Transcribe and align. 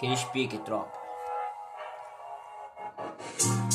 Aquele 0.00 0.16
pique, 0.32 0.56
tropa. 0.56 0.98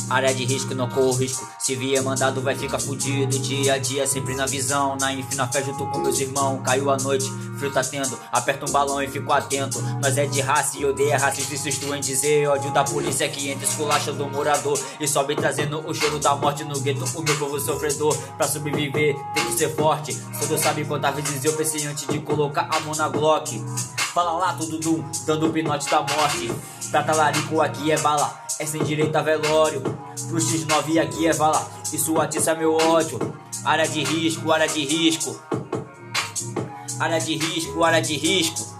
Área 0.09 0.33
de 0.33 0.43
risco, 0.43 0.73
não 0.73 0.89
corro 0.89 1.11
risco. 1.11 1.47
Se 1.59 1.75
vier 1.75 2.01
mandado, 2.01 2.41
vai 2.41 2.55
ficar 2.55 2.79
fudido. 2.79 3.37
Dia 3.37 3.75
a 3.75 3.77
dia, 3.77 4.07
sempre 4.07 4.33
na 4.33 4.47
visão. 4.47 4.97
Na 4.99 5.13
inf, 5.13 5.35
na 5.35 5.47
fé, 5.47 5.61
junto 5.61 5.85
com 5.85 5.99
meus 5.99 6.19
irmãos. 6.19 6.63
Caiu 6.63 6.89
a 6.89 6.97
noite, 6.97 7.29
frio 7.59 7.71
tá 7.71 7.83
tendo. 7.83 8.19
Aperta 8.31 8.67
um 8.67 8.71
balão 8.71 9.03
e 9.03 9.07
fico 9.07 9.31
atento. 9.31 9.79
Nós 10.01 10.17
é 10.17 10.25
de 10.25 10.41
raça 10.41 10.79
e 10.79 10.85
odeia 10.85 11.15
racismo. 11.15 11.53
Insisto 11.53 11.93
em 11.93 12.01
dizer. 12.01 12.47
Ódio 12.47 12.73
da 12.73 12.83
polícia 12.83 13.29
que 13.29 13.51
entra 13.51 13.63
esculacha 13.63 14.11
do 14.11 14.25
morador. 14.27 14.79
E 14.99 15.07
sobe 15.07 15.35
trazendo 15.35 15.87
o 15.87 15.93
cheiro 15.93 16.17
da 16.17 16.35
morte 16.35 16.63
no 16.63 16.79
gueto. 16.79 17.05
O 17.19 17.21
meu 17.21 17.37
povo 17.37 17.59
sofredor. 17.59 18.17
Pra 18.35 18.47
sobreviver, 18.47 19.15
tem 19.35 19.45
que 19.45 19.53
ser 19.53 19.75
forte. 19.75 20.11
Só 20.11 20.47
Deus 20.47 20.61
sabe 20.61 20.85
quantas 20.85 21.13
vezes 21.13 21.45
eu 21.45 21.53
pensei 21.53 21.85
antes 21.85 22.07
de 22.07 22.17
colocar 22.21 22.67
a 22.71 22.79
mão 22.79 22.95
na 22.95 23.09
Glock. 23.09 23.63
Fala 24.15 24.31
lá, 24.31 24.53
tudo 24.53 24.79
dum, 24.79 25.03
dando 25.25 25.47
o 25.47 25.51
pinote 25.51 25.91
da 25.91 25.99
morte. 25.99 26.49
Pra 26.89 27.03
talarico 27.03 27.59
aqui 27.59 27.91
é 27.91 27.97
bala 27.97 28.45
é 28.57 28.65
sem 28.65 28.81
direito 28.81 29.13
a 29.13 29.21
velório. 29.21 29.81
Pro 29.81 30.37
X9 30.37 31.01
aqui 31.01 31.27
é 31.27 31.33
vala, 31.33 31.69
isso 31.91 32.17
atiça 32.21 32.55
meu 32.55 32.77
ódio. 32.77 33.19
Área 33.65 33.85
de 33.85 34.05
risco, 34.05 34.53
área 34.53 34.69
de 34.69 34.85
risco. 34.85 35.37
Área 36.97 37.19
de 37.19 37.35
risco, 37.35 37.83
área 37.83 38.01
de 38.01 38.15
risco. 38.15 38.74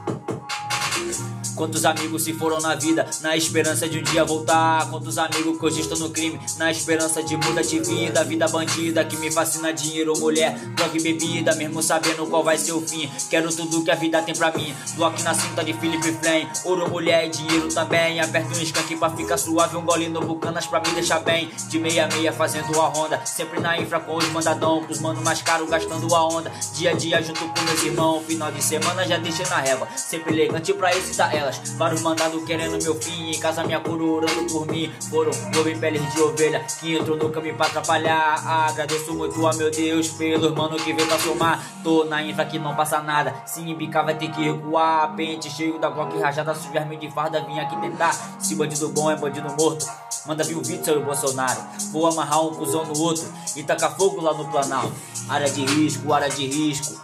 Quantos 1.56 1.86
amigos 1.86 2.24
se 2.24 2.34
foram 2.34 2.60
na 2.60 2.76
vida, 2.76 3.08
na 3.22 3.38
esperança 3.38 3.88
de 3.88 4.00
um 4.00 4.04
dia 4.04 4.26
voltar? 4.26 4.90
Quantos 4.90 5.18
amigos 5.18 5.58
que 5.58 5.66
hoje 5.66 5.82
estão 5.82 5.98
no 5.98 6.10
crime, 6.10 6.38
na 6.58 6.70
esperança 6.70 7.24
de 7.24 7.38
mudar 7.38 7.62
de 7.62 7.80
vida? 7.80 8.26
Vida 8.26 8.46
bandida 8.50 9.06
que 9.06 9.16
me 9.16 9.32
fascina, 9.32 9.72
dinheiro, 9.72 10.14
mulher, 10.20 10.54
droga 10.76 10.98
e 10.98 11.02
bebida, 11.02 11.56
mesmo 11.56 11.82
sabendo 11.82 12.28
qual 12.28 12.44
vai 12.44 12.58
ser 12.58 12.74
o 12.74 12.82
fim. 12.82 13.10
Quero 13.30 13.56
tudo 13.56 13.84
que 13.86 13.92
a 13.92 13.96
vida 13.96 14.22
tem 14.22 14.36
pra 14.36 14.52
mim. 14.52 14.76
Bloco 14.96 15.22
na 15.24 15.34
cinta 15.34 15.64
de 15.64 15.74
Felipe 15.74 16.12
Flame, 16.12 16.50
ouro, 16.66 16.90
mulher 16.90 17.26
e 17.26 17.30
dinheiro 17.30 17.74
também. 17.74 18.20
Aperto 18.20 18.50
um 18.50 18.62
skunk 18.62 18.98
pra 18.98 19.10
ficar 19.12 19.38
suave, 19.38 19.78
um 19.78 19.86
gole 19.86 20.10
no 20.10 20.20
bucanas 20.20 20.68
pra 20.68 20.82
me 20.82 20.90
deixar 20.90 21.20
bem. 21.20 21.50
De 21.70 21.80
meia 21.80 22.08
meia 22.08 22.34
fazendo 22.34 22.80
a 22.82 22.88
ronda, 22.88 23.26
sempre 23.26 23.62
na 23.62 23.80
infra 23.80 24.02
com 24.02 24.18
os 24.18 24.28
mandadão, 24.30 24.84
pros 24.84 25.00
mano 25.00 25.22
mais 25.22 25.42
caro 25.42 25.66
gastando 25.68 26.14
a 26.14 26.28
onda. 26.28 26.52
Dia 26.74 26.92
a 26.92 26.94
dia 26.94 27.24
junto 27.24 27.40
com 27.48 27.62
meus 27.62 27.82
irmãos, 27.84 28.26
final 28.26 28.52
de 28.52 28.62
semana 28.62 29.08
já 29.08 29.18
deixei 29.18 29.46
na 29.46 29.58
régua, 29.58 29.88
sempre 29.96 30.34
elegante 30.34 30.74
pra 30.74 30.94
excitar 30.96 31.34
ela 31.34 31.45
delas. 31.46 31.62
Vários 31.78 32.02
mandados 32.02 32.44
querendo 32.44 32.82
meu 32.84 32.96
fim. 32.96 33.32
Em 33.32 33.40
casa 33.40 33.64
minha 33.64 33.80
cura 33.80 34.04
orando 34.04 34.52
por 34.52 34.66
mim. 34.68 34.92
Foram 35.10 35.32
em 35.70 35.80
peles 35.80 36.14
de 36.14 36.22
ovelha 36.22 36.66
que 36.80 36.96
entrou 36.96 37.18
no 37.18 37.30
caminho 37.30 37.56
pra 37.56 37.68
atrapalhar. 37.68 38.70
Agradeço 38.70 39.14
muito 39.14 39.46
a 39.46 39.54
meu 39.54 39.72
Deus 39.72 40.10
pelos 40.10 40.54
mano 40.54 40.76
que 40.78 40.94
veio 40.94 41.08
pra 41.08 41.20
somar. 41.20 41.64
Tô 41.84 42.06
na 42.06 42.24
infra 42.24 42.46
que 42.46 42.58
não 42.58 42.76
passa 42.76 43.02
nada. 43.02 43.34
Se 43.46 43.62
embicar 43.62 44.04
vai 44.04 44.16
ter 44.16 44.32
que 44.32 44.42
recuar. 44.42 45.16
Pente 45.16 45.50
cheio 45.50 45.80
da 45.80 45.90
Glock 45.90 46.18
rajada. 46.20 46.54
Se 46.56 46.68
verme 46.70 46.98
de 46.98 47.10
farda, 47.12 47.44
vim 47.46 47.60
aqui 47.60 47.80
tentar. 47.80 48.14
Se 48.40 48.56
bandido 48.56 48.90
bom 48.90 49.12
é 49.12 49.16
bandido 49.16 49.48
morto. 49.58 49.86
Manda 50.26 50.44
vir 50.44 50.56
o 50.56 50.62
Vitor 50.62 50.96
e 50.96 50.98
o 50.98 51.06
Bolsonaro. 51.06 51.62
Vou 51.92 52.08
amarrar 52.08 52.44
um 52.44 52.56
cuzão 52.56 52.84
no 52.86 53.00
outro 53.00 53.26
e 53.56 53.64
tacar 53.64 53.96
fogo 53.96 54.22
lá 54.22 54.34
no 54.34 54.46
Planalto. 54.50 54.92
Área 55.30 55.50
de 55.50 55.64
risco, 55.66 56.12
área 56.12 56.30
de 56.30 56.48
risco. 56.48 57.00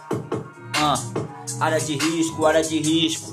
Ah, 0.74 0.98
área 1.60 1.78
de 1.78 1.96
risco, 1.96 2.44
área 2.44 2.62
de 2.62 2.80
risco. 2.80 3.32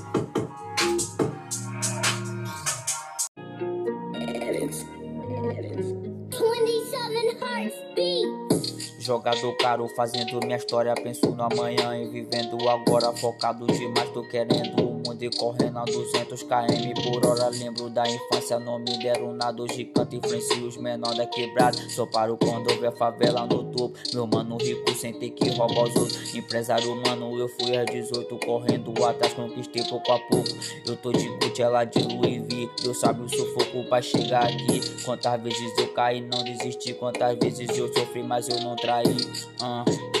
Jogador 9.10 9.56
caro 9.56 9.88
fazendo 9.88 10.38
minha 10.38 10.56
história, 10.56 10.94
penso 10.94 11.32
no 11.32 11.42
amanhã 11.42 12.00
e 12.00 12.06
vivendo 12.06 12.56
agora 12.68 13.12
focado 13.12 13.66
demais, 13.66 14.08
tô 14.10 14.22
querendo 14.22 14.99
o 15.20 15.22
mundo 15.22 15.24
e 15.24 15.30
correndo 15.30 15.78
a 15.78 15.84
200 15.84 16.42
km 16.42 17.02
por 17.04 17.26
hora. 17.26 17.48
Lembro 17.48 17.90
da 17.90 18.08
infância, 18.08 18.58
não 18.58 18.78
me 18.78 18.98
deram 18.98 19.32
nada, 19.32 19.64
gigante 19.68 20.16
influencia 20.16 20.64
os 20.64 20.76
menores 20.76 21.18
da 21.18 21.26
quebrada. 21.26 21.76
Só 21.90 22.06
paro 22.06 22.36
quando 22.36 22.68
ver 22.80 22.88
a 22.88 22.92
favela 22.92 23.46
no 23.46 23.64
topo, 23.72 23.98
meu 24.12 24.26
mano 24.26 24.56
rico 24.56 24.94
sem 24.94 25.12
ter 25.12 25.30
que 25.30 25.48
roubar 25.50 25.84
os 25.84 25.96
outros. 25.96 26.34
Empresário 26.34 26.94
mano, 27.06 27.38
eu 27.38 27.48
fui 27.48 27.76
às 27.76 27.86
18 27.86 28.38
correndo 28.38 28.92
atrás, 29.04 29.34
conquistei 29.34 29.84
pouco 29.84 30.12
a 30.12 30.18
pouco. 30.18 30.48
Eu 30.86 30.96
tô 30.96 31.12
de 31.12 31.62
ela 31.62 31.84
de 31.84 32.02
Louis 32.02 32.42
V, 32.42 32.70
Deus 32.82 32.98
sabe 32.98 33.22
o 33.22 33.28
sufoco 33.28 33.84
pra 33.88 34.00
chegar 34.00 34.44
aqui. 34.44 34.80
Quantas 35.04 35.42
vezes 35.42 35.78
eu 35.78 35.92
caí, 35.92 36.20
não 36.20 36.42
desisti, 36.42 36.94
quantas 36.94 37.36
vezes 37.38 37.76
eu 37.76 37.92
sofri, 37.92 38.22
mas 38.22 38.48
eu 38.48 38.60
não 38.60 38.76
traí 38.76 39.06
aí. 39.06 39.16
Uh. 39.60 40.19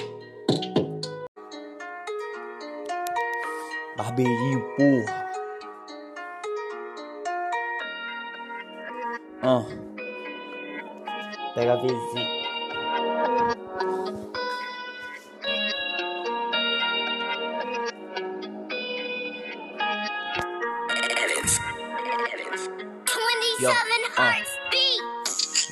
Barbeirinho, 4.00 4.62
porra. 4.76 5.30
Uh. 9.42 9.64
Pega 11.54 11.74
a 11.74 11.76
vizinha. 11.76 12.40
Yo, 23.60 23.70
uh. 23.70 24.59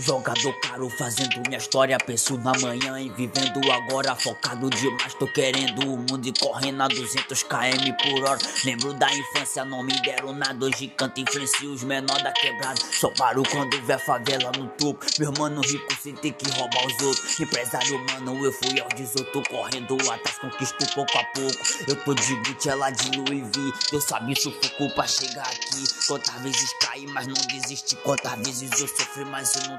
Jogador 0.00 0.52
caro 0.60 0.88
fazendo 0.88 1.42
minha 1.44 1.58
história, 1.58 1.98
penso 1.98 2.38
na 2.38 2.52
manhã 2.60 3.00
e 3.00 3.08
vivendo 3.10 3.60
agora 3.72 4.14
focado 4.14 4.70
demais, 4.70 5.12
tô 5.14 5.26
querendo 5.26 5.82
o 5.82 5.96
mundo 5.96 6.24
e 6.24 6.32
correndo 6.38 6.80
a 6.82 6.86
200 6.86 7.42
km 7.42 7.92
por 8.04 8.24
hora. 8.24 8.38
Lembro 8.64 8.92
da 8.94 9.12
infância, 9.12 9.64
não 9.64 9.82
me 9.82 9.92
deram 10.02 10.32
nada, 10.32 10.64
hoje 10.64 10.86
canto 10.96 11.20
influencia 11.20 11.68
os 11.68 11.82
menores 11.82 12.22
da 12.22 12.30
quebrada. 12.30 12.80
Só 12.92 13.10
paro 13.10 13.42
quando 13.50 13.80
vê 13.82 13.94
a 13.94 13.98
favela 13.98 14.52
no 14.56 14.68
topo, 14.68 15.04
meu 15.18 15.32
mano 15.36 15.60
rico 15.62 15.92
sem 16.00 16.14
ter 16.14 16.30
que 16.30 16.48
roubar 16.50 16.86
os 16.86 17.02
outros. 17.02 17.40
Empresário 17.40 17.98
mano, 18.12 18.44
eu 18.44 18.52
fui 18.52 18.80
ao 18.80 18.88
18 18.90 19.42
correndo 19.50 19.96
atrás, 20.12 20.38
conquisto 20.38 20.94
pouco 20.94 21.18
a 21.18 21.24
pouco. 21.24 21.58
Eu 21.88 21.96
tô 22.04 22.14
de 22.14 22.34
Gucci, 22.36 22.68
ela 22.68 22.90
de 22.90 23.18
Louis 23.18 23.42
V, 23.42 23.72
Deus 23.90 24.04
sabe 24.04 24.40
sufoco 24.40 24.94
pra 24.94 25.08
chegar 25.08 25.46
aqui. 25.48 25.84
Quantas 26.06 26.40
vezes 26.40 26.72
caí, 26.80 27.04
mas 27.08 27.26
não 27.26 27.34
desisti, 27.48 27.96
quantas 27.96 28.38
vezes 28.38 28.70
eu 28.80 28.86
sofri, 28.86 29.24
mas 29.24 29.56
eu 29.56 29.62
não 29.62 29.78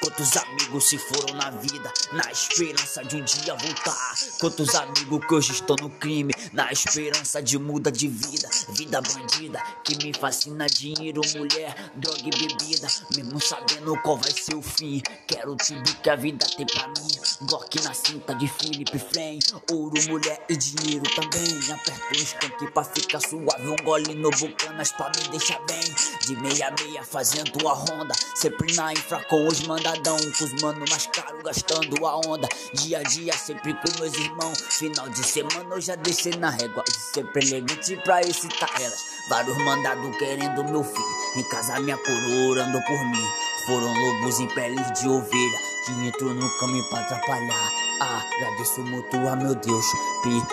Quantos 0.00 0.36
amigos 0.36 0.88
se 0.88 0.98
foram 0.98 1.34
na 1.34 1.50
vida, 1.50 1.92
na 2.12 2.32
esperança 2.32 3.04
de 3.04 3.16
um 3.16 3.24
dia 3.24 3.54
voltar. 3.54 4.14
Quantos 4.40 4.74
amigos 4.74 5.24
que 5.24 5.34
hoje 5.34 5.52
estão 5.52 5.76
no 5.76 5.88
crime, 5.88 6.34
na 6.52 6.72
esperança 6.72 7.40
de 7.40 7.56
muda 7.56 7.92
de 7.92 8.08
vida. 8.08 8.50
Vida 8.70 9.00
bandida 9.00 9.62
que 9.84 9.96
me 10.04 10.12
fascina: 10.12 10.66
dinheiro, 10.66 11.20
mulher, 11.36 11.92
droga 11.94 12.22
e 12.24 12.30
bebida. 12.30 12.88
Mesmo 13.14 13.40
sabendo 13.40 13.96
qual 14.02 14.16
vai 14.16 14.32
ser 14.32 14.56
o 14.56 14.62
fim, 14.62 15.00
quero 15.28 15.54
tudo 15.54 15.94
que 16.02 16.10
a 16.10 16.16
vida 16.16 16.44
tem 16.56 16.66
pra 16.66 16.88
mim. 16.88 17.08
Glock 17.42 17.80
na 17.82 17.94
cinta 17.94 18.34
de 18.34 18.48
Felipe 18.48 18.98
Flame, 18.98 19.38
ouro, 19.70 20.02
mulher 20.08 20.44
e 20.48 20.56
dinheiro 20.56 21.04
também. 21.14 21.72
Aperto 21.72 22.18
um 22.18 22.22
skunk 22.22 22.70
pra 22.72 22.84
ficar 22.84 23.20
suave, 23.20 23.68
um 23.68 23.76
gole 23.84 24.14
no 24.14 24.30
bucanas 24.30 24.90
pra 24.92 25.12
me 25.16 25.28
deixar 25.28 25.60
bem. 25.66 25.80
De 26.26 26.36
meia 26.36 26.74
meia 26.80 27.04
fazendo 27.04 27.68
a 27.68 27.72
ronda, 27.72 28.14
sempre 28.34 28.74
na 28.74 28.92
infra 28.92 29.19
com 29.28 29.46
os 29.46 29.66
mandadão, 29.66 30.16
com 30.16 30.44
os 30.44 30.62
mano 30.62 30.84
mais 30.88 31.06
caro 31.06 31.42
gastando 31.42 32.06
a 32.06 32.16
onda. 32.18 32.48
Dia 32.74 32.98
a 32.98 33.02
dia, 33.02 33.32
sempre 33.32 33.74
com 33.74 34.00
meus 34.00 34.14
irmãos. 34.14 34.60
Final 34.60 35.08
de 35.08 35.24
semana 35.26 35.74
eu 35.74 35.80
já 35.80 35.94
desci 35.96 36.30
na 36.36 36.50
régua. 36.50 36.84
E 36.88 37.14
sempre 37.14 37.46
elegante 37.46 37.96
pra 38.04 38.20
excitar 38.20 38.70
elas. 38.80 39.04
Vários 39.28 39.56
mandados 39.58 40.16
querendo 40.16 40.64
meu 40.64 40.84
filho. 40.84 41.16
Em 41.36 41.42
casa 41.48 41.80
minha 41.80 41.96
coroa 41.96 42.64
andou 42.64 42.82
por 42.82 43.04
mim. 43.06 43.28
Foram 43.66 43.92
lobos 43.92 44.40
em 44.40 44.48
peles 44.48 45.00
de 45.00 45.08
ovelha 45.08 45.58
que 45.84 45.92
entrou 46.06 46.34
no 46.34 46.58
caminho 46.58 46.84
pra 46.88 47.00
atrapalhar. 47.00 47.72
Ah, 48.00 48.22
agradeço 48.36 48.80
muito 48.82 49.16
a 49.28 49.36
meu 49.36 49.54
Deus. 49.54 49.84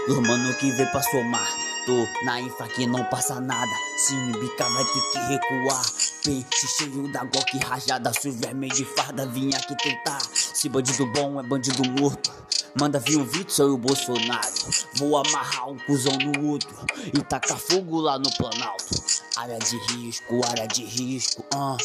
Pelo 0.06 0.22
mano 0.22 0.54
que 0.56 0.72
veio 0.72 0.92
pra 0.92 1.02
somar. 1.02 1.48
Tô 1.86 2.26
na 2.26 2.42
infra 2.42 2.68
que 2.68 2.86
não 2.86 3.04
passa 3.06 3.40
nada. 3.40 3.72
Se 3.98 4.14
bica 4.40 4.70
vai 4.70 4.84
ter 4.86 5.02
que 5.12 5.20
recuar. 5.20 5.86
Pente 6.28 6.68
cheio 6.68 7.10
da 7.10 7.24
Glock 7.24 7.58
rajada. 7.60 8.12
Se 8.12 8.30
vermelho 8.30 8.76
de 8.76 8.84
farda 8.84 9.26
vinha 9.28 9.58
aqui 9.58 9.74
tentar. 9.78 10.20
Se 10.34 10.68
bandido 10.68 11.06
bom 11.14 11.40
é 11.40 11.44
bandido 11.44 11.90
morto. 11.90 12.34
Manda 12.78 13.00
vir 13.00 13.16
o 13.16 13.22
Witzel 13.22 13.70
e 13.70 13.72
o 13.72 13.78
Bolsonaro. 13.78 14.54
Vou 14.96 15.16
amarrar 15.16 15.70
um 15.70 15.78
cuzão 15.78 16.18
no 16.18 16.50
outro 16.50 16.70
e 17.14 17.22
tacar 17.22 17.58
fogo 17.58 18.02
lá 18.02 18.20
no 18.20 18.30
Planalto. 18.36 19.02
Área 19.38 19.58
de 19.58 19.78
risco, 19.94 20.42
área 20.50 20.68
de 20.68 20.84
risco, 20.84 21.46
ah. 21.56 21.78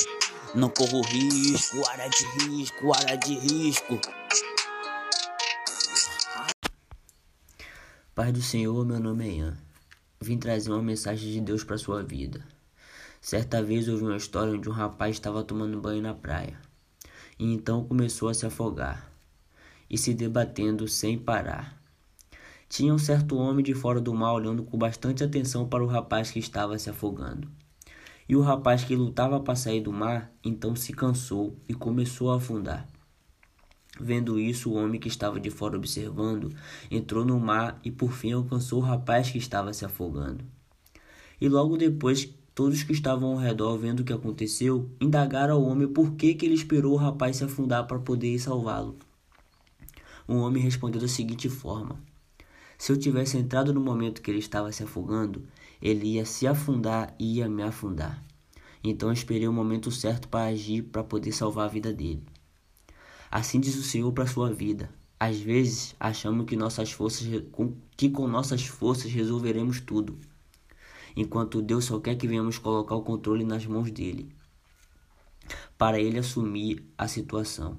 Não 0.57 0.69
corro 0.71 1.03
risco, 1.03 1.81
área 1.91 2.09
de 2.09 2.25
risco, 2.41 2.93
área 2.93 3.17
de 3.17 3.39
risco. 3.39 4.01
Pai 8.13 8.33
do 8.33 8.43
Senhor, 8.43 8.85
meu 8.85 8.99
nome 8.99 9.29
é 9.29 9.33
Ian. 9.35 9.59
Vim 10.21 10.37
trazer 10.37 10.73
uma 10.73 10.83
mensagem 10.83 11.31
de 11.31 11.41
Deus 11.41 11.63
para 11.63 11.79
sua 11.79 12.03
vida. 12.03 12.45
Certa 13.23 13.63
vez 13.63 13.89
ouvi 13.89 14.03
uma 14.03 14.17
história 14.17 14.53
onde 14.53 14.69
um 14.69 14.73
rapaz 14.73 15.15
estava 15.15 15.45
tomando 15.45 15.81
banho 15.81 16.03
na 16.03 16.13
praia 16.13 16.59
e 17.39 17.55
então 17.55 17.85
começou 17.85 18.29
a 18.29 18.35
se 18.35 18.45
afogar 18.45 19.13
e 19.89 19.97
se 19.97 20.13
debatendo 20.13 20.89
sem 20.89 21.17
parar. 21.17 21.81
Tinha 22.69 22.93
um 22.93 22.99
certo 22.99 23.37
homem 23.37 23.65
de 23.65 23.75
fora 23.75 24.01
do 24.01 24.13
mar 24.13 24.33
olhando 24.33 24.65
com 24.65 24.77
bastante 24.77 25.23
atenção 25.23 25.69
para 25.69 25.85
o 25.85 25.87
rapaz 25.87 26.33
que 26.33 26.41
estava 26.41 26.77
se 26.81 26.91
afogando. 26.91 27.49
E 28.29 28.35
o 28.35 28.41
rapaz 28.41 28.83
que 28.83 28.97
lutava 28.97 29.39
para 29.39 29.55
sair 29.55 29.81
do 29.81 29.93
mar 29.93 30.33
então 30.43 30.75
se 30.75 30.93
cansou 30.93 31.57
e 31.69 31.75
começou 31.75 32.33
a 32.33 32.39
afundar. 32.39 32.89
Vendo 34.01 34.41
isso, 34.41 34.69
o 34.69 34.75
homem 34.75 35.01
que 35.01 35.07
estava 35.07 35.39
de 35.39 35.49
fora 35.49 35.77
observando 35.77 36.53
entrou 36.91 37.25
no 37.25 37.39
mar 37.39 37.79
e 37.85 37.91
por 37.91 38.11
fim 38.11 38.33
alcançou 38.33 38.81
o 38.81 38.85
rapaz 38.85 39.31
que 39.31 39.39
estava 39.39 39.73
se 39.73 39.85
afogando. 39.85 40.45
E 41.41 41.49
logo 41.49 41.77
depois, 41.77 42.29
todos 42.55 42.83
que 42.83 42.93
estavam 42.93 43.33
ao 43.33 43.39
redor 43.39 43.77
vendo 43.79 44.01
o 44.01 44.05
que 44.05 44.13
aconteceu, 44.13 44.91
indagaram 45.01 45.55
ao 45.55 45.63
homem 45.63 45.89
por 45.89 46.13
que, 46.13 46.35
que 46.35 46.47
ele 46.47 46.55
esperou 46.55 46.93
o 46.93 46.97
rapaz 46.97 47.37
se 47.37 47.45
afundar 47.45 47.87
para 47.87 47.99
poder 47.99 48.39
salvá-lo. 48.39 48.97
O 50.29 50.35
homem 50.37 50.63
respondeu 50.63 51.01
da 51.01 51.09
seguinte 51.09 51.49
forma: 51.49 51.99
Se 52.79 52.93
eu 52.93 52.97
tivesse 52.97 53.37
entrado 53.37 53.73
no 53.73 53.81
momento 53.81 54.23
que 54.23 54.31
ele 54.31 54.39
estava 54.39 54.71
se 54.71 54.83
afogando, 54.83 55.45
ele 55.81 56.15
ia 56.15 56.25
se 56.25 56.47
afundar 56.47 57.15
e 57.19 57.39
ia 57.39 57.49
me 57.49 57.63
afundar. 57.63 58.23
Então 58.85 59.09
eu 59.09 59.13
esperei 59.13 59.49
o 59.49 59.53
momento 59.53 59.91
certo 59.91 60.29
para 60.29 60.51
agir 60.51 60.83
para 60.83 61.05
poder 61.05 61.33
salvar 61.33 61.67
a 61.67 61.73
vida 61.73 61.93
dele. 61.93 62.23
Assim 63.31 63.61
diz 63.61 63.77
o 63.77 63.83
Senhor 63.83 64.13
para 64.13 64.27
sua 64.27 64.53
vida. 64.53 64.91
Às 65.19 65.39
vezes 65.39 65.95
achamos 65.99 66.47
que 66.47 66.57
nossas 66.57 66.91
forças 66.91 67.27
que 67.97 68.11
com 68.11 68.27
nossas 68.27 68.67
forças 68.67 69.11
resolveremos 69.11 69.81
tudo, 69.81 70.19
enquanto 71.17 71.63
Deus 71.63 71.85
só 71.85 71.99
quer 71.99 72.17
que 72.17 72.27
venhamos 72.27 72.59
colocar 72.59 72.95
o 72.95 73.03
controle 73.03 73.45
nas 73.45 73.67
mãos 73.67 73.91
dele, 73.91 74.35
para 75.77 76.01
ele 76.01 76.19
assumir 76.19 76.85
a 76.97 77.09
situação. 77.09 77.79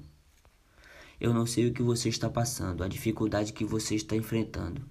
Eu 1.20 1.32
não 1.32 1.46
sei 1.46 1.68
o 1.68 1.72
que 1.72 1.82
você 1.82 2.08
está 2.08 2.28
passando, 2.28 2.82
a 2.82 2.88
dificuldade 2.88 3.52
que 3.52 3.64
você 3.64 3.94
está 3.94 4.16
enfrentando, 4.16 4.82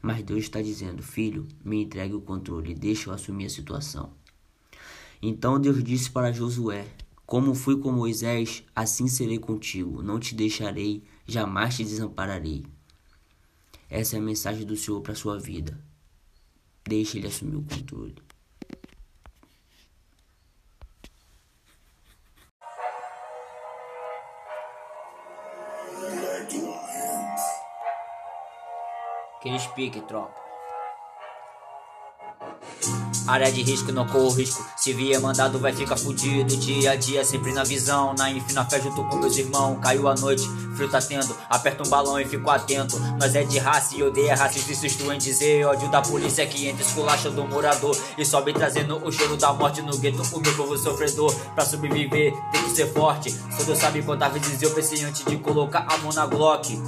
mas 0.00 0.22
Deus 0.22 0.40
está 0.40 0.60
dizendo: 0.60 1.02
Filho, 1.02 1.46
me 1.64 1.82
entregue 1.82 2.14
o 2.14 2.20
controle, 2.20 2.74
deixe 2.74 3.08
eu 3.08 3.12
assumir 3.12 3.46
a 3.46 3.50
situação. 3.50 4.12
Então 5.20 5.60
Deus 5.60 5.82
disse 5.82 6.10
para 6.10 6.32
Josué: 6.32 6.86
como 7.32 7.54
fui 7.54 7.78
com 7.78 7.90
Moisés, 7.90 8.62
assim 8.76 9.08
serei 9.08 9.38
contigo. 9.38 10.02
Não 10.02 10.20
te 10.20 10.34
deixarei, 10.34 11.02
jamais 11.26 11.74
te 11.74 11.82
desampararei. 11.82 12.66
Essa 13.88 14.16
é 14.16 14.18
a 14.18 14.22
mensagem 14.22 14.66
do 14.66 14.76
Senhor 14.76 15.00
para 15.00 15.14
sua 15.14 15.38
vida. 15.38 15.82
Deixe 16.84 17.18
ele 17.18 17.28
assumir 17.28 17.56
o 17.56 17.62
controle. 17.62 18.14
Aquele 29.36 29.58
pique, 29.74 30.00
tropa. 30.02 30.41
Área 33.26 33.50
de 33.52 33.62
risco, 33.62 33.92
não 33.92 34.06
corro 34.06 34.30
risco. 34.30 34.64
Se 34.76 34.92
vier 34.92 35.20
mandado, 35.20 35.58
vai 35.58 35.72
ficar 35.72 35.96
fudido. 35.96 36.56
Dia 36.56 36.92
a 36.92 36.96
dia, 36.96 37.24
sempre 37.24 37.52
na 37.52 37.64
visão. 37.64 38.14
Na 38.18 38.30
infina 38.30 38.62
na 38.62 38.64
fé, 38.68 38.80
junto 38.80 39.04
com 39.04 39.16
meus 39.16 39.36
irmãos. 39.36 39.78
Caiu 39.80 40.08
a 40.08 40.14
noite, 40.14 40.48
frio 40.74 40.90
tá 40.90 41.00
tendo. 41.00 41.36
Aperta 41.48 41.86
um 41.86 41.88
balão 41.88 42.20
e 42.20 42.24
fico 42.24 42.50
atento. 42.50 42.98
Nós 43.18 43.34
é 43.34 43.44
de 43.44 43.58
raça 43.58 43.96
e 43.96 44.02
odeia 44.02 44.34
raça. 44.34 44.58
Insisto 44.58 45.10
em 45.12 45.18
dizer. 45.18 45.66
Ódio 45.66 45.90
da 45.90 46.02
polícia 46.02 46.46
que 46.46 46.66
entra, 46.66 46.82
esculacha 46.82 47.30
do 47.30 47.44
morador. 47.44 47.96
E 48.18 48.24
sobe 48.24 48.52
trazendo 48.52 48.96
o 49.04 49.12
cheiro 49.12 49.36
da 49.36 49.52
morte 49.52 49.82
no 49.82 49.96
gueto. 49.96 50.22
O 50.32 50.40
meu 50.40 50.54
povo 50.56 50.76
sofredor. 50.76 51.34
Pra 51.54 51.64
sobreviver, 51.64 52.34
tem 52.50 52.62
que 52.64 52.70
ser 52.70 52.92
forte. 52.92 53.30
Só 53.30 53.62
Deus 53.64 53.78
sabe 53.78 54.02
quantas 54.02 54.32
vezes 54.32 54.62
eu 54.62 54.70
pensei 54.70 55.04
antes 55.04 55.24
de 55.24 55.36
colocar 55.38 55.86
a 55.88 55.98
mão 55.98 56.12
na 56.12 56.26
Glock. 56.26 56.80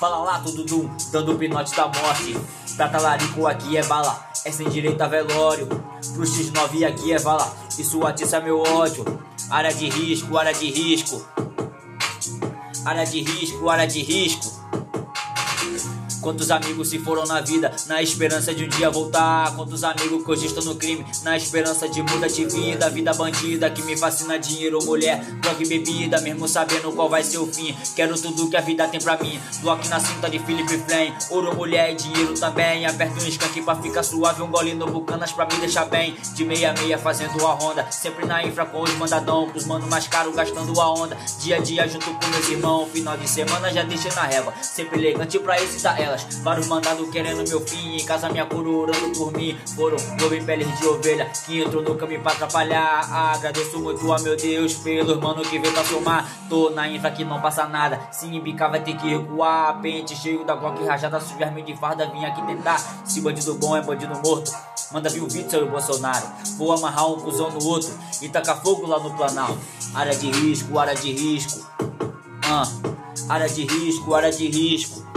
Fala 0.00 0.16
lá, 0.16 0.38
tudo 0.40 0.64
dum, 0.64 0.88
dando 1.12 1.32
o 1.32 1.38
pinote 1.38 1.76
da 1.76 1.86
morte. 1.86 2.34
Pra 2.74 2.88
talarico 2.88 3.46
aqui 3.46 3.76
é 3.76 3.84
bala 3.84 4.30
é 4.44 4.50
sem 4.50 4.68
direito 4.68 5.00
a 5.02 5.06
velório. 5.06 5.66
Pro 5.66 6.22
X9 6.22 6.86
aqui 6.86 7.12
é 7.12 7.18
vala, 7.18 7.54
isso 7.78 8.04
atiça 8.06 8.40
meu 8.40 8.60
ódio. 8.60 9.04
Área 9.50 9.72
de 9.72 9.88
risco, 9.88 10.38
área 10.38 10.54
de 10.54 10.70
risco. 10.70 11.22
Área 12.84 13.04
de 13.04 13.20
risco, 13.20 13.68
área 13.68 13.86
de 13.86 14.02
risco. 14.02 14.59
Quantos 16.20 16.50
amigos 16.50 16.88
se 16.88 16.98
foram 16.98 17.24
na 17.24 17.40
vida, 17.40 17.72
na 17.86 18.02
esperança 18.02 18.54
de 18.54 18.64
um 18.64 18.68
dia 18.68 18.90
voltar? 18.90 19.56
Quantos 19.56 19.82
amigos 19.82 20.22
que 20.22 20.30
hoje 20.30 20.46
estão 20.46 20.62
no 20.64 20.74
crime, 20.74 21.04
na 21.22 21.34
esperança 21.34 21.88
de 21.88 22.02
mudar 22.02 22.28
de 22.28 22.44
vida? 22.44 22.90
Vida 22.90 23.14
bandida 23.14 23.70
que 23.70 23.82
me 23.82 23.96
fascina, 23.96 24.38
dinheiro, 24.38 24.84
mulher, 24.84 25.24
droga 25.40 25.62
e 25.62 25.66
bebida, 25.66 26.20
mesmo 26.20 26.46
sabendo 26.46 26.92
qual 26.92 27.08
vai 27.08 27.24
ser 27.24 27.38
o 27.38 27.46
fim. 27.46 27.74
Quero 27.96 28.20
tudo 28.20 28.50
que 28.50 28.56
a 28.56 28.60
vida 28.60 28.86
tem 28.86 29.00
pra 29.00 29.16
mim. 29.16 29.40
Bloco 29.62 29.88
na 29.88 29.98
cinta 29.98 30.28
de 30.28 30.38
Felipe 30.40 30.76
Flame, 30.78 31.14
ouro, 31.30 31.56
mulher 31.56 31.92
e 31.92 31.94
dinheiro 31.94 32.34
também. 32.38 32.84
Aperto 32.84 33.24
um 33.24 33.28
skunk 33.28 33.62
pra 33.62 33.76
ficar 33.76 34.02
suave, 34.02 34.42
um 34.42 34.50
gole 34.50 34.74
no 34.74 34.86
bucanas 34.86 35.32
pra 35.32 35.46
me 35.46 35.56
deixar 35.56 35.86
bem. 35.86 36.16
De 36.34 36.44
meia 36.44 36.74
meia 36.74 36.98
fazendo 36.98 37.46
a 37.46 37.52
ronda, 37.54 37.90
sempre 37.90 38.26
na 38.26 38.44
infra 38.44 38.66
com 38.66 38.82
os 38.82 38.92
mandadão, 38.94 39.48
pros 39.48 39.64
mano 39.64 39.86
mais 39.86 40.06
caro 40.06 40.32
gastando 40.32 40.78
a 40.78 40.92
onda. 40.92 41.16
Dia 41.40 41.56
a 41.56 41.60
dia 41.60 41.88
junto 41.88 42.12
com 42.12 42.26
meus 42.26 42.48
irmãos, 42.48 42.90
final 42.90 43.16
de 43.16 43.26
semana 43.26 43.72
já 43.72 43.82
deixei 43.82 44.12
na 44.12 44.22
régua, 44.22 44.52
sempre 44.60 44.98
elegante 44.98 45.38
pra 45.38 45.60
excitar 45.62 45.98
ela 45.98 46.09
elas. 46.10 46.26
Vários 46.42 46.66
mandados 46.66 47.08
querendo 47.10 47.48
meu 47.48 47.60
fim. 47.60 47.96
Em 47.96 48.04
casa 48.04 48.28
minha 48.28 48.44
cura 48.46 48.68
orando 48.68 49.10
por 49.16 49.32
mim. 49.32 49.56
Foram 49.76 49.96
em 50.34 50.44
peles 50.44 50.78
de 50.78 50.86
ovelha 50.86 51.30
que 51.46 51.60
entrou 51.60 51.82
no 51.82 51.94
caminho 51.94 52.20
pra 52.20 52.32
atrapalhar. 52.32 53.34
Agradeço 53.34 53.78
muito 53.78 54.12
a 54.12 54.18
meu 54.18 54.36
Deus 54.36 54.74
pelos 54.74 55.18
mano 55.18 55.42
que 55.42 55.58
veio 55.58 55.72
pra 55.72 55.84
somar. 55.84 56.28
Tô 56.48 56.70
na 56.70 56.88
infra 56.88 57.10
que 57.10 57.24
não 57.24 57.40
passa 57.40 57.66
nada. 57.66 58.00
Se 58.10 58.26
embicar 58.26 58.70
vai 58.70 58.82
ter 58.82 58.96
que 58.96 59.08
recuar. 59.08 59.80
Pente 59.80 60.16
cheio 60.16 60.44
da 60.44 60.54
Glock 60.54 60.84
rajada. 60.84 61.20
Se 61.20 61.34
verme 61.34 61.62
de 61.62 61.76
farda, 61.76 62.06
vim 62.10 62.24
aqui 62.24 62.44
tentar. 62.46 62.78
Se 63.04 63.20
bandido 63.20 63.54
bom 63.54 63.76
é 63.76 63.82
bandido 63.82 64.14
morto. 64.24 64.52
Manda 64.92 65.08
vir 65.08 65.22
o 65.22 65.28
Vitor 65.28 65.60
e 65.60 65.62
o 65.62 65.70
Bolsonaro. 65.70 66.26
Vou 66.58 66.72
amarrar 66.72 67.08
um 67.08 67.20
cuzão 67.20 67.50
no 67.50 67.64
outro 67.64 67.90
e 68.20 68.28
tacar 68.28 68.60
fogo 68.60 68.86
lá 68.86 68.98
no 68.98 69.14
Planalto. 69.14 69.58
Área 69.94 70.14
de 70.16 70.30
risco, 70.30 70.78
área 70.78 70.94
de 70.94 71.12
risco. 71.12 71.64
Ah, 72.42 72.64
área 73.28 73.48
de 73.48 73.64
risco, 73.64 74.12
área 74.14 74.32
de 74.32 74.48
risco. 74.48 75.09